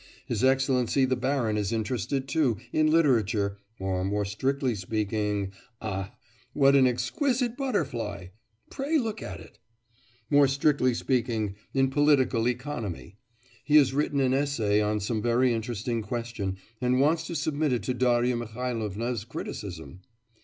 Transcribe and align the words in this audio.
His 0.25 0.43
Excellency 0.43 1.05
the 1.05 1.15
baron 1.15 1.57
is 1.57 1.71
interested, 1.71 2.27
too, 2.27 2.57
in 2.73 2.89
literature, 2.89 3.59
or 3.79 4.03
more 4.03 4.25
strictly 4.25 4.73
speaking 4.73 5.51
ah! 5.79 6.11
what 6.53 6.75
an 6.75 6.87
exquisite 6.87 7.55
butterfly! 7.55 8.29
pray 8.71 8.97
look 8.97 9.21
at 9.21 9.39
it! 9.39 9.59
more 10.27 10.47
strictly 10.47 10.95
speaking, 10.95 11.53
in 11.75 11.91
political 11.91 12.47
economy. 12.47 13.19
He 13.63 13.75
has 13.77 13.93
written 13.93 14.19
an 14.21 14.33
essay 14.33 14.81
on 14.81 14.99
some 14.99 15.21
very 15.21 15.53
interesting 15.53 16.01
question, 16.01 16.57
and 16.81 16.99
wants 16.99 17.27
to 17.27 17.35
submit 17.35 17.71
it 17.71 17.83
to 17.83 17.93
Darya 17.93 18.35
Mihailovna's 18.37 19.23
criticism. 19.23 20.01